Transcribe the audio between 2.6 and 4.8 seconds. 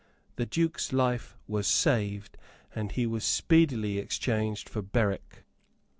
and he was speedily exchanged